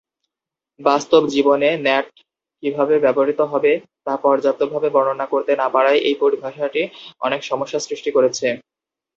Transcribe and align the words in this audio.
বাস্তব 0.79 1.21
জীবনে 1.33 1.69
ন্যাট 1.85 2.07
কিভাবে 2.63 2.95
ব্যবহৃত 3.03 3.39
হবে 3.51 3.71
তা 4.05 4.13
পর্যাপ্ত 4.23 4.61
ভাবে 4.71 4.89
বর্ণনা 4.95 5.25
করতে 5.33 5.51
না 5.61 5.67
পারায় 5.75 5.99
এই 6.07 6.15
পরিভাষাটি 6.21 6.81
অনেক 7.21 7.41
সমস্যা 7.43 7.79
সৃষ্টি 7.81 8.09
করেছে। 8.13 8.47